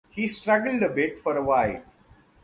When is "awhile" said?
1.37-1.83